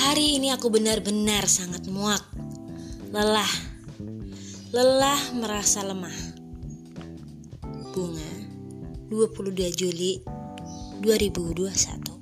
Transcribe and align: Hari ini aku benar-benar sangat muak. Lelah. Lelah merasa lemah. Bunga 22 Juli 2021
Hari 0.00 0.40
ini 0.40 0.48
aku 0.48 0.72
benar-benar 0.72 1.44
sangat 1.44 1.84
muak. 1.92 2.24
Lelah. 3.12 3.52
Lelah 4.72 5.20
merasa 5.36 5.84
lemah. 5.84 6.16
Bunga 7.92 8.32
22 9.12 9.52
Juli 9.76 10.24
2021 11.04 12.19